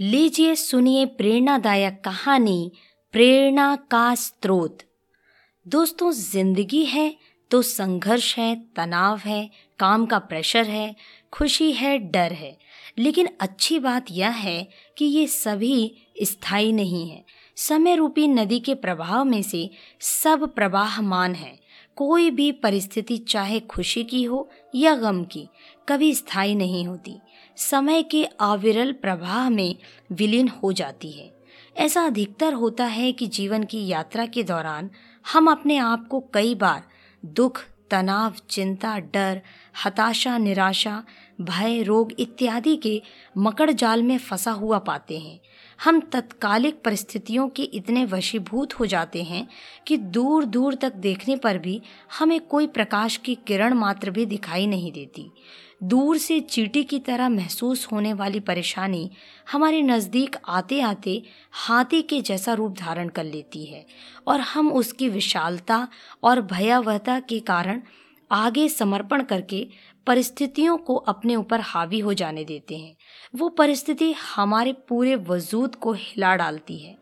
लीजिए 0.00 0.54
सुनिए 0.54 1.06
प्रेरणादायक 1.06 2.02
कहानी, 2.04 2.72
प्रेरणा 3.12 3.76
का 3.76 4.14
स्रोत। 4.14 4.78
दोस्तों, 5.68 6.12
ज़िंदगी 6.12 6.84
है 6.84 7.16
तो 7.50 7.62
संघर्ष 7.62 8.38
है, 8.38 8.56
तनाव 8.76 9.18
है, 9.18 9.50
काम 9.78 10.06
का 10.06 10.18
प्रेशर 10.18 10.64
है, 10.64 10.96
खुशी 11.32 11.72
है, 11.72 11.98
डर 11.98 12.32
है। 12.32 12.58
लेकिन 12.98 13.28
अच्छी 13.40 13.78
बात 13.78 14.06
यह 14.10 14.30
है 14.30 14.68
कि 14.98 15.04
ये 15.04 15.26
सभी 15.26 15.94
स्थायी 16.22 16.72
नहीं 16.72 17.10
है। 17.10 17.24
समय 17.56 17.96
रूपी 17.96 18.28
नदी 18.28 18.60
के 18.60 18.74
प्रभाव 18.74 19.24
में 19.24 19.42
से 19.42 19.70
सब 20.00 20.54
प्रवाहमान 20.54 21.34
है। 21.34 21.61
कोई 21.96 22.30
भी 22.30 22.52
परिस्थिति 22.52 23.18
चाहे 23.18 23.60
खुशी 23.60 24.04
की 24.04 24.22
हो 24.22 24.50
या 24.74 24.94
गम 24.94 25.24
की, 25.24 25.48
कभी 25.88 26.14
स्थायी 26.14 26.54
नहीं 26.54 26.86
होती। 26.86 27.18
समय 27.56 28.02
के 28.02 28.24
अविरल 28.24 28.92
प्रवाह 28.92 29.50
में 29.50 29.76
विलीन 30.12 30.48
हो 30.48 30.72
जाती 30.72 31.12
है। 31.12 31.36
ऐसा 31.76 32.02
अधिकतर 32.02 32.52
होता 32.52 32.84
है 32.84 33.12
कि 33.12 33.26
जीवन 33.26 33.64
की 33.64 33.86
यात्रा 33.86 34.26
के 34.26 34.42
दौरान 34.42 34.90
हम 35.32 35.50
अपने 35.50 35.76
आप 35.76 36.08
को 36.08 36.24
कई 36.34 36.54
बार 36.54 36.82
दुख, 37.24 37.64
तनाव, 37.90 38.34
चिंता, 38.50 38.98
डर, 38.98 39.42
हताशा, 39.84 40.38
निराशा, 40.38 41.04
भय, 41.40 41.82
रोग 41.82 42.12
इत्यादि 42.18 42.76
के 42.76 43.02
मकड़ 43.38 43.70
जाल 43.70 44.02
में 44.02 44.18
फंसा 44.18 44.50
हुआ 44.50 44.78
पाते 44.78 45.18
हैं। 45.18 45.40
हम 45.84 46.00
तत्कालिक 46.00 46.80
परिस्थितियों 46.84 47.48
के 47.48 47.62
इतने 47.62 48.04
वशीभूत 48.04 48.78
हो 48.80 48.86
जाते 48.86 49.22
हैं 49.22 49.46
कि 49.86 49.96
दूर 49.96 50.44
दूर 50.44 50.74
तक 50.74 50.92
देखने 50.92 51.36
पर 51.36 51.58
भी 51.58 51.80
हमें 52.18 52.40
कोई 52.40 52.66
प्रकाश 52.66 53.16
की 53.16 53.34
किरण 53.46 53.74
मात्र 53.74 54.10
भी 54.10 54.26
दिखाई 54.26 54.66
नहीं 54.66 54.92
देती। 54.92 55.30
दूर 55.82 56.18
से 56.18 56.40
चीटी 56.40 56.82
की 56.84 56.98
तरह 56.98 57.28
महसूस 57.28 57.86
होने 57.92 58.12
वाली 58.12 58.40
परेशानी 58.40 59.10
हमारे 59.52 59.82
नज़दीक 59.82 60.36
आते 60.48 60.80
आते 60.80 61.22
हाथी 61.52 62.02
के 62.02 62.20
जैसा 62.20 62.52
रूप 62.52 62.76
धारण 62.78 63.08
कर 63.08 63.24
लेती 63.24 63.64
है 63.64 63.84
और 64.26 64.40
हम 64.40 64.72
उसकी 64.72 65.08
विशालता 65.08 65.88
और 66.22 66.40
भयावहता 66.42 67.18
के 67.20 67.40
कारण 67.40 67.82
आगे 68.30 68.68
समर्पण 68.68 69.22
करके 69.22 69.66
परिस्थितियों 70.06 70.76
को 70.76 70.94
अपने 70.94 71.36
ऊपर 71.36 71.60
हावी 71.60 71.98
हो 71.98 72.14
जाने 72.14 72.44
देते 72.44 72.76
हैं। 72.76 72.96
वो 73.34 73.48
परिस्थिति 73.48 74.12
हमारे 74.12 74.72
पूरे 74.88 75.14
वजूद 75.28 75.74
को 75.74 75.92
हिला 75.92 76.34
डालती 76.36 76.78
है। 76.78 76.96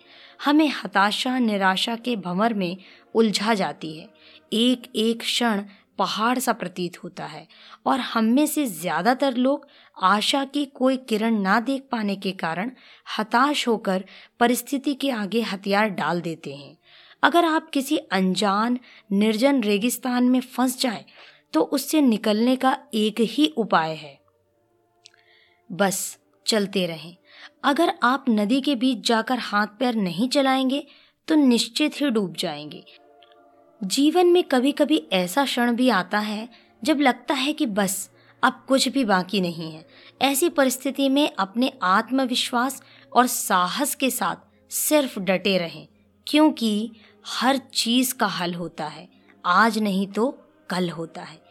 हमें 0.44 0.68
हताशा, 0.74 1.38
निराशा 1.38 1.96
के 1.96 2.16
भंवर 2.16 2.54
में 2.54 2.76
उलझा 3.14 3.54
जाती 3.54 3.96
है। 3.98 4.08
एक 4.52 4.90
एक 4.96 5.20
क्षण 5.20 5.62
पहाड़ 5.98 6.38
सा 6.38 6.52
प्रतीत 6.52 7.02
होता 7.04 7.24
है 7.24 7.46
और 7.86 8.00
हम 8.00 8.24
में 8.24 8.46
से 8.46 8.66
ज़्यादातर 8.66 9.36
लोग 9.36 9.66
आशा 9.96 10.44
की 10.44 10.64
कोई 10.66 10.96
किरण 10.98 11.40
ना 11.40 11.58
देख 11.60 11.82
पाने 11.92 12.16
के 12.16 12.32
कारण 12.32 12.70
हताश 13.18 13.66
होकर 13.68 14.04
परिस्थिति 14.40 14.94
के 14.94 15.10
आगे 15.10 15.40
हथियार 15.42 15.88
डाल 15.90 16.20
देते 16.20 16.54
हैं। 16.54 16.76
अगर 17.22 17.44
आप 17.44 17.68
किसी 17.70 17.96
अनजान, 17.96 18.78
निर्जन 19.12 19.62
रेगिस्तान 19.62 20.24
में 20.24 20.40
फंस 20.40 20.80
जाएँ 20.80 21.04
तो 21.52 21.60
उससे 21.60 22.00
निकलने 22.00 22.56
का 22.56 22.78
एक 22.94 23.14
ही 23.20 23.46
उपाय 23.46 23.94
है। 23.94 24.20
बस, 25.72 26.18
चलते 26.46 26.86
रहें। 26.86 27.16
अगर 27.64 27.94
आप 28.02 28.24
नदी 28.28 28.60
के 28.60 28.76
बीच 28.76 29.06
जाकर 29.06 29.38
हाथ 29.38 29.66
पैर 29.66 29.94
नहीं 29.94 30.28
चलाएँगे 30.28 30.86
तो 31.28 31.34
निश्चित 31.34 32.00
ही 32.00 32.10
डूब 32.10 32.34
जाएँगे। 32.36 32.84
जीवन 33.84 34.26
में 34.26 34.44
कभी 34.44 34.72
कभी 34.72 35.06
ऐसा 35.12 35.44
क्षण 35.44 35.76
भी 35.76 35.88
आता 35.88 36.18
है, 36.18 36.48
जब 36.84 37.00
लगता 37.00 37.34
है 37.34 37.52
कि 37.52 37.66
बस, 37.66 38.10
अब 38.42 38.64
कुछ 38.68 38.88
भी 38.88 39.04
बाकी 39.04 39.40
नहीं 39.40 39.72
है। 39.72 39.86
ऐसी 40.22 40.48
परिस्थिति 40.48 41.08
में 41.08 41.32
अपने 41.38 41.72
आत्मविश्वास 41.82 42.82
और 43.12 43.26
साहस 43.26 43.94
के 43.94 44.10
साथ 44.10 44.36
सिर्फ़ 44.72 45.20
डटे 45.20 45.58
रहें, 45.58 45.88
क्योंकि 46.26 46.92
हर 47.26 47.56
चीज़ 47.56 48.14
का 48.14 48.26
हल 48.26 48.54
होता 48.54 48.86
है। 48.86 49.08
आज 49.46 49.78
नहीं 49.78 50.06
तो 50.06 50.38
कल 50.70 50.90
होता 50.90 51.22
है। 51.22 51.42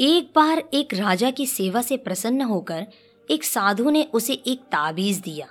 एक 0.00 0.32
बार 0.36 0.58
एक 0.74 0.94
राजा 0.94 1.30
की 1.30 1.46
सेवा 1.46 1.82
से 1.82 1.96
प्रसन्न 1.96 2.42
होकर 2.42 2.86
एक 3.30 3.44
साधु 3.44 3.90
ने 3.90 4.02
उसे 4.12 4.32
एक 4.32 4.60
ताबीज 4.60 5.18
दिया 5.18 5.46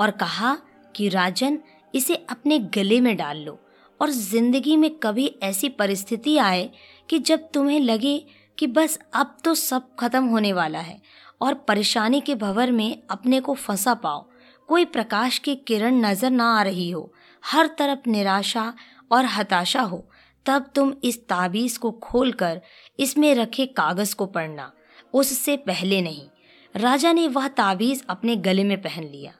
और 0.00 0.10
कहा 0.10 0.56
कि, 0.96 1.08
राजन, 1.08 1.58
इसे 1.94 2.14
अपने 2.14 2.58
गले 2.58 3.00
में 3.00 3.16
डाल 3.16 3.38
लो 3.38 3.58
और 4.00 4.10
ज़िंदगी 4.10 4.76
में 4.76 4.90
कभी 4.98 5.26
ऐसी 5.42 5.68
परिस्थिति 5.68 6.36
आए 6.36 6.70
कि 7.10 7.18
जब 7.18 7.48
तुम्हें 7.54 7.80
लगे 7.80 8.18
कि 8.58 8.66
बस 8.66 8.98
अब 9.14 9.36
तो 9.44 9.54
सब 9.54 9.94
खत्म 9.96 10.24
होने 10.24 10.52
वाला 10.52 10.78
है 10.78 11.00
और 11.40 11.54
परेशानी 11.54 12.20
के 12.20 12.34
भंवर 12.34 12.70
में 12.70 13.02
अपने 13.10 13.40
को 13.40 13.54
फंसा 13.54 13.94
पाओ, 13.94 14.26
कोई 14.68 14.84
प्रकाश 14.84 15.38
की 15.38 15.54
किरण 15.56 15.94
नज़र 15.94 16.30
ना 16.30 16.58
आ 16.58 16.62
रही 16.62 16.90
हो, 16.90 17.12
हर 17.44 17.66
तरफ़ 17.66 18.08
निराशा 18.08 18.74
और 19.12 19.24
हताशा 19.24 19.82
हो 19.82 20.06
तब 20.46 20.70
तुम 20.74 20.94
इस 21.04 21.28
ताबीज 21.28 21.76
को 21.76 21.90
खोलकर 21.90 22.60
इसमें 23.00 23.34
रखे 23.34 23.66
कागज़ 23.66 24.14
को 24.14 24.26
पढ़ना। 24.26 24.72
उससे 25.14 25.56
पहले 25.56 26.00
नहीं। 26.02 26.28
राजा 26.76 27.12
ने 27.12 27.28
वह 27.28 27.48
ताबीज 27.48 28.04
अपने 28.08 28.36
गले 28.36 28.64
में 28.64 28.82
पहन 28.82 29.04
लिया। 29.04 29.32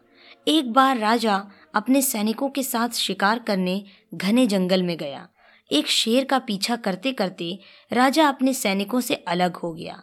एक 0.49 0.73
बार 0.73 0.99
राजा 0.99 1.47
अपने 1.75 2.03
सैनिकों 2.03 2.49
के 2.51 2.63
साथ 2.63 2.89
शिकार 2.89 3.39
करने 3.39 3.85
घने 4.15 4.47
जंगल 4.47 4.83
में 4.83 4.97
गया। 4.97 5.29
एक 5.73 5.87
शेर 5.87 6.25
का 6.25 6.39
पीछा 6.39 6.77
करते 6.77 7.13
करते 7.13 7.59
राजा 7.93 8.29
अपने 8.29 8.55
सैनिकों 8.55 9.01
से 9.01 9.15
अलग 9.15 9.57
हो 9.57 9.73
गया 9.73 10.03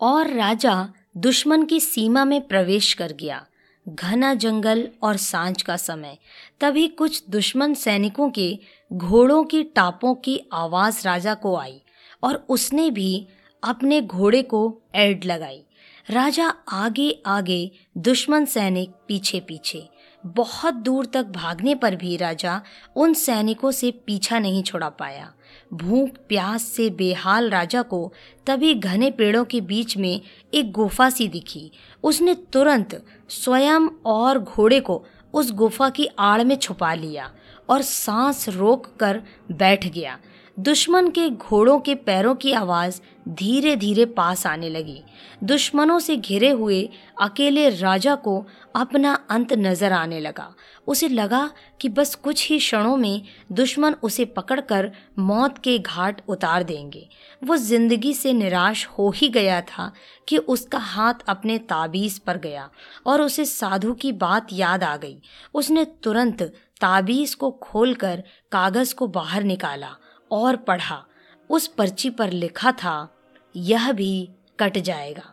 और 0.00 0.30
राजा 0.30 0.92
दुश्मन 1.16 1.64
की 1.64 1.80
सीमा 1.80 2.24
में 2.24 2.46
प्रवेश 2.46 2.92
कर 2.94 3.12
गया। 3.12 3.46
घना 3.88 4.34
जंगल 4.34 4.88
और 5.02 5.16
साँझ 5.16 5.62
का 5.62 5.76
समय। 5.76 6.18
तभी 6.60 6.88
कुछ 6.88 7.22
दुश्मन 7.30 7.74
सैनिकों 7.74 8.30
के 8.30 8.58
घोड़ों 8.92 9.44
की 9.44 9.62
टापों 9.64 10.14
की 10.14 10.40
आवाज़ 10.52 11.04
राजा 11.04 11.34
को 11.34 11.56
आई 11.56 11.82
और 12.22 12.46
उसने 12.48 12.90
भी 12.90 13.26
अपने 13.62 14.00
घोड़े 14.00 14.42
को 14.42 14.82
एड 14.94 15.24
लगाई। 15.24 15.62
राजा 16.10 16.46
आगे 16.68 17.22
आगे 17.26 17.70
दुश्मन 17.98 18.44
सैनिक 18.44 18.90
पीछे 19.08 19.40
पीछे 19.40 19.88
बहुत 20.26 20.74
दूर 20.74 21.06
तक 21.06 21.26
भागने 21.26 21.74
पर 21.74 21.96
भी 21.96 22.16
राजा 22.16 22.62
उन 22.96 23.14
सैनिकों 23.14 23.70
से 23.70 23.90
पीछा 23.90 24.38
नहीं 24.38 24.62
छोड़ा 24.62 24.88
पाया। 24.88 25.32
भूख, 25.74 26.08
प्यास 26.28 26.62
से 26.62 26.90
बेहाल 26.90 27.50
राजा 27.50 27.82
को 27.82 28.12
तभी 28.46 28.74
घने 28.74 29.10
पेड़ों 29.10 29.44
के 29.44 29.60
बीच 29.60 29.96
में 29.96 30.20
एक 30.54 30.72
गुफा 30.72 31.10
सी 31.10 31.28
दिखी। 31.28 31.70
उसने 32.02 32.34
तुरंत 32.34 33.04
स्वयं 33.28 33.88
और 34.06 34.38
घोड़े 34.38 34.80
को 34.80 35.04
उस 35.34 35.52
गुफा 35.52 35.88
की 35.88 36.08
आड़ 36.18 36.44
में 36.44 36.56
छुपा 36.56 36.94
लिया 36.94 37.30
और 37.68 37.82
सांस 37.82 38.48
रोक 38.48 38.86
कर 38.96 39.22
बैठ 39.52 39.86
गया। 39.86 40.18
दुश्मन 40.58 41.08
के 41.08 41.28
घोड़ों 41.30 41.78
के 41.78 41.94
पैरों 41.94 42.34
की 42.34 42.52
आवाज़ 42.52 43.00
धीरे 43.28 43.74
धीरे 43.76 44.04
पास 44.06 44.46
आने 44.46 44.68
लगी। 44.68 45.02
दुश्मनों 45.44 45.98
से 45.98 46.16
घिरे 46.16 46.50
हुए 46.50 46.80
अकेले 47.20 47.68
राजा 47.70 48.14
को 48.14 48.46
अपना 48.74 49.12
अंत 49.30 49.52
नज़र 49.52 49.92
आने 49.92 50.20
लगा। 50.20 50.48
उसे 50.86 51.08
लगा 51.08 51.50
कि 51.80 51.88
बस 51.88 52.14
कुछ 52.14 52.48
ही 52.50 52.58
क्षणों 52.58 52.96
में 52.96 53.22
दुश्मन 53.52 53.94
उसे 54.02 54.24
पकड़कर 54.24 54.90
मौत 55.18 55.58
के 55.58 55.78
घाट 55.78 56.22
उतार 56.28 56.62
देंगे। 56.62 57.06
वो 57.42 57.56
ज़िंदगी 57.56 58.14
से 58.14 58.32
निराश 58.32 58.86
हो 58.98 59.10
ही 59.10 59.28
गया 59.28 59.60
था 59.60 59.92
कि 60.28 60.38
उसका 60.38 60.78
हाथ 60.78 61.28
अपने 61.28 61.58
ताबीज 61.58 62.18
पर 62.18 62.38
गया 62.38 62.68
और 63.06 63.22
उसे 63.22 63.44
साधु 63.44 63.92
की 63.92 64.12
बात 64.14 64.52
याद 64.52 64.84
आ 64.84 64.96
गई। 64.96 65.16
उसने 65.54 65.84
तुरंत 66.02 66.42
ताबीज 66.80 67.34
को 67.34 67.50
खोलकर 67.62 68.22
कागज़ 68.52 68.94
को 68.94 69.06
बाहर 69.08 69.42
निकाला 69.42 69.96
और 70.30 70.56
पढ़ा, 70.56 71.06
उस 71.50 71.66
पर्ची 71.66 72.10
पर 72.10 72.30
लिखा 72.30 72.72
था, 72.72 73.14
यह 73.56 73.92
भी 73.92 74.28
कट 74.60 74.78
जाएगा। 74.78 75.32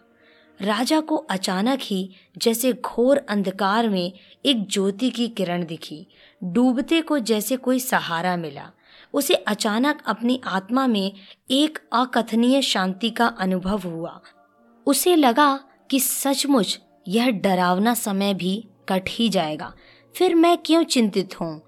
राजा 0.62 1.00
को 1.00 1.16
अचानक 1.16 1.80
ही 1.82 2.12
जैसे 2.38 2.74
घोर 2.74 3.18
अंधकार 3.18 3.90
में 3.90 4.14
एक 4.46 4.68
ज्योति 4.68 5.10
की 5.10 5.28
किरण 5.28 5.66
दिखी। 5.66 6.08
डूबते 6.44 7.02
को 7.02 7.20
जैसे 7.20 7.56
कोई 7.56 7.80
सहारा 7.80 8.38
मिला। 8.38 8.72
उसे 9.14 9.34
अचानक 9.34 10.04
अपनी 10.06 10.42
आत्मा 10.48 10.88
में 10.88 11.12
एक 11.52 11.80
अकथनीय 11.94 12.62
शांति 12.62 13.10
का 13.10 13.28
अनुभव 13.28 13.80
हुआ। 13.80 14.22
उसे 14.86 15.16
लगा 15.16 15.60
कि 15.92 16.00
सचमुच 16.00 16.80
यह 17.08 17.30
डरावना 17.30 17.94
समय 17.94 18.34
भी 18.34 18.68
कट 18.90 19.04
ही 19.10 19.30
जाएगा। 19.30 19.74
फिर 20.16 20.36
मैं 20.36 20.58
क्यों 20.58 20.84
चिंतित 20.84 21.42
हूँ? 21.42 21.62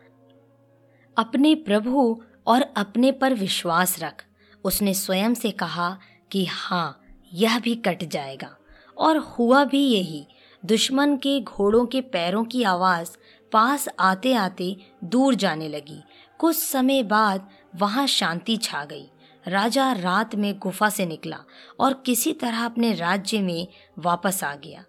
अपने 1.17 1.55
प्रभु 1.55 2.23
और 2.47 2.62
अपने 2.62 3.12
पर 3.12 3.33
विश्वास 3.33 4.00
रख। 4.00 4.25
उसने 4.63 4.94
स्वयं 4.94 5.33
से 5.33 5.51
कहा 5.51 6.00
कि 6.31 6.45
हाँ 6.45 7.01
यह 7.33 7.59
भी 7.59 7.75
कट 7.75 8.03
जाएगा। 8.03 8.57
और 8.97 9.18
हुआ 9.18 9.63
भी 9.63 9.88
यही। 9.88 10.27
दुश्मन 10.65 11.18
के 11.18 11.42
घोड़ों 11.42 11.86
के 11.86 12.01
पैरों 12.01 12.45
की 12.45 12.63
आवाज़ 12.63 13.18
पास 13.51 13.89
आते 14.00 14.33
आते 14.33 14.77
दूर 15.03 15.36
जाने 15.36 15.68
लगी। 15.68 16.03
कुछ 16.39 16.56
समय 16.56 17.03
बाद 17.03 17.50
वहाँ 17.75 18.07
शांति 18.07 18.57
छा 18.57 18.86
गई। 18.86 19.09
राजा 19.48 19.91
रात 19.91 20.36
में 20.36 20.59
गुफा 20.59 20.89
से 20.89 21.06
निकला 21.06 21.39
और 21.80 21.94
किसी 21.94 22.33
तरह 22.33 22.65
अपने 22.65 22.94
राज्य 22.94 23.41
में 23.41 23.68
वापस 24.00 24.44
आ 24.44 24.56
गया। 24.56 24.86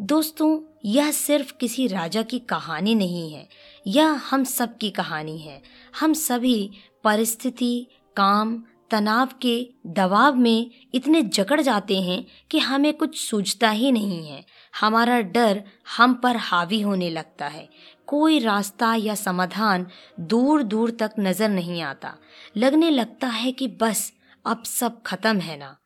दोस्तों, 0.00 0.60
यह 0.84 1.10
सिर्फ़ 1.10 1.52
किसी 1.52 1.86
राजा 1.86 2.22
की 2.22 2.38
कहानी 2.38 2.94
नहीं 2.94 3.32
है। 3.32 3.48
यह 3.86 4.06
हम 4.06 4.44
सब 4.44 4.78
की 4.78 4.90
कहानी 4.90 5.38
है। 5.38 5.62
हम 6.00 6.12
सभी 6.12 6.70
परिस्थिति, 7.06 7.86
काम, 8.16 8.62
तनाव 8.90 9.28
के 9.42 9.70
दबाव 9.86 10.34
में 10.34 10.70
इतने 10.94 11.22
जकड़ 11.22 11.60
जाते 11.60 12.00
हैं 12.00 12.26
कि 12.50 12.58
हमें 12.58 12.92
कुछ 12.94 13.30
सूझता 13.30 13.70
ही 13.70 13.92
नहीं 13.92 14.26
है। 14.28 14.44
हमारा 14.80 15.20
डर 15.20 15.64
हम 15.96 16.14
पर 16.14 16.36
हावी 16.36 16.80
होने 16.80 17.10
लगता 17.10 17.46
है। 17.46 17.68
कोई 18.06 18.38
रास्ता 18.38 18.94
या 18.94 19.14
समाधान 19.14 19.86
दूर 20.20 20.62
दूर 20.62 20.90
तक 20.90 21.10
नज़र 21.18 21.48
नहीं 21.48 21.82
आता। 21.82 22.14
लगने 22.56 22.90
लगता 22.90 23.26
है 23.26 23.52
कि 23.52 23.68
बस, 23.68 24.12
अब 24.46 24.64
सब 24.64 25.02
खत्म 25.02 25.38
है 25.38 25.58
ना। 25.58 25.76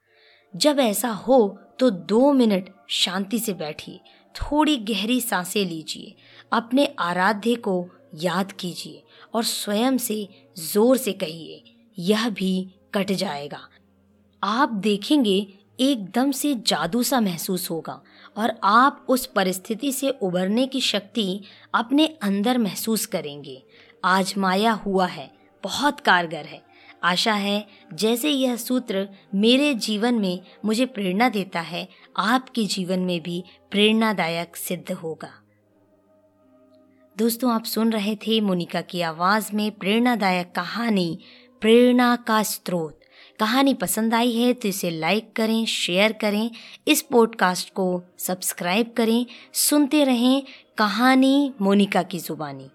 जब 0.56 0.80
ऐसा 0.80 1.08
हो 1.08 1.58
तो 1.78 1.90
दो 1.90 2.32
मिनट 2.32 2.70
शांति 2.88 3.38
से 3.38 3.52
बैठिए। 3.52 4.00
थोड़ी 4.36 4.76
गहरी 4.76 5.20
साँसें 5.20 5.66
लीजिए। 5.66 6.14
अपने 6.52 6.94
आराध्य 6.98 7.54
को 7.54 7.88
याद 8.14 8.52
कीजिए। 8.52 9.02
और 9.34 9.44
स्वयं 9.44 9.98
से 9.98 10.28
ज़ोर 10.58 10.96
से 10.96 11.12
कहिए, 11.12 11.62
यह 11.98 12.28
भी 12.28 12.66
कट 12.94 13.12
जाएगा। 13.12 13.60
आप 14.42 14.68
देखेंगे, 14.68 15.46
एकदम 15.80 16.30
से 16.30 16.54
जादू 16.66 17.02
सा 17.02 17.20
महसूस 17.20 17.70
होगा 17.70 18.00
और 18.36 18.52
आप 18.64 19.06
उस 19.08 19.26
परिस्थिति 19.26 19.92
से 19.92 20.10
उभरने 20.10 20.66
की 20.66 20.80
शक्ति 20.80 21.40
अपने 21.74 22.06
अंदर 22.22 22.58
महसूस 22.58 23.06
करेंगे। 23.06 23.62
आज 24.04 24.34
माया 24.38 24.72
हुआ 24.72 25.06
है, 25.06 25.30
बहुत 25.64 26.00
कारगर 26.00 26.44
है। 26.44 26.62
आशा 27.02 27.32
है, 27.32 27.66
जैसे 27.94 28.30
यह 28.30 28.56
सूत्र 28.56 29.08
मेरे 29.34 29.74
जीवन 29.74 30.14
में 30.14 30.40
मुझे 30.64 30.86
प्रेरणा 30.86 31.28
देता 31.28 31.60
है, 31.60 31.88
आपके 32.16 32.64
जीवन 32.64 33.00
में 33.00 33.20
भी 33.22 33.42
प्रेरणादायक 33.70 34.56
सिद्ध 34.56 34.92
होगा। 34.92 35.32
दोस्तों, 37.20 37.52
आप 37.52 37.64
सुन 37.64 37.92
रहे 37.92 38.14
थे 38.16 38.40
मोनिका 38.40 38.80
की 38.80 39.00
आवाज़ 39.00 39.50
में 39.54 39.70
प्रेरणादायक 39.70 40.52
कहानी, 40.56 41.18
प्रेरणा 41.60 42.14
का 42.16 42.42
स्रोत। 42.42 43.00
कहानी 43.40 43.74
पसंद 43.74 44.14
आई 44.14 44.32
है 44.32 44.52
तो 44.52 44.68
इसे 44.68 44.90
लाइक 44.90 45.32
करें 45.36 45.64
शेयर 45.66 46.12
करें, 46.12 46.50
इस 46.88 47.02
पॉडकास्ट 47.02 47.70
को 47.70 48.02
सब्सक्राइब 48.18 48.94
करें। 48.96 49.26
सुनते 49.52 50.04
रहें 50.04 50.42
कहानी 50.78 51.52
मोनिका 51.60 52.02
की 52.02 52.18
ज़ुबानी। 52.18 52.70